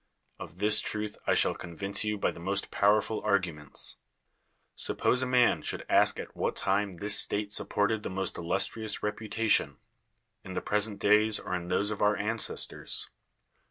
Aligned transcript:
Of 0.39 0.57
this 0.57 0.79
truth 0.79 1.15
I 1.27 1.35
shall 1.35 1.53
convince 1.53 2.03
you 2.03 2.17
by 2.17 2.31
the 2.31 2.39
most 2.39 2.71
pov/erful 2.71 3.23
arguments. 3.23 3.97
Suppose 4.75 5.21
a 5.21 5.27
man 5.27 5.61
should 5.61 5.85
ask 5.89 6.19
at 6.19 6.35
what 6.35 6.55
time 6.55 6.93
this 6.93 7.19
state 7.19 7.51
supported 7.51 8.01
the 8.01 8.09
most 8.09 8.35
illustrious 8.35 9.03
reputation— 9.03 9.77
in 10.43 10.53
the 10.53 10.59
present 10.61 10.99
days, 10.99 11.39
or 11.39 11.53
in 11.53 11.67
those 11.67 11.91
of 11.91 12.01
our 12.01 12.15
ancestors? 12.15 13.11